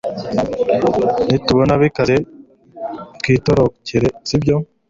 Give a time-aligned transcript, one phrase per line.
[1.27, 2.15] nitubona bikaze
[3.19, 4.55] twitorokere, sibyo